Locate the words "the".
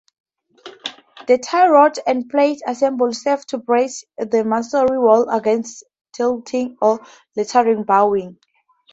1.27-1.37, 4.17-4.43